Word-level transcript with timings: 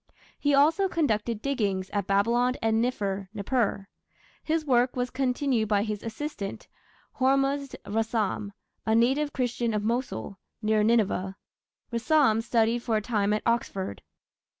He 0.39 0.55
also 0.55 0.89
conducted 0.89 1.43
diggings 1.43 1.91
at 1.91 2.07
Babylon 2.07 2.55
and 2.59 2.83
Niffer 2.83 3.27
(Nippur). 3.35 3.87
His 4.43 4.65
work 4.65 4.95
was 4.95 5.11
continued 5.11 5.67
by 5.67 5.83
his 5.83 6.01
assistant, 6.01 6.67
Hormuzd 7.19 7.75
Rassam, 7.85 8.51
a 8.83 8.95
native 8.95 9.31
Christian 9.31 9.75
of 9.75 9.83
Mosul, 9.83 10.39
near 10.59 10.81
Nineveh. 10.81 11.35
Rassam 11.93 12.41
studied 12.41 12.79
for 12.81 12.97
a 12.97 13.01
time 13.03 13.31
at 13.31 13.43
Oxford. 13.45 14.01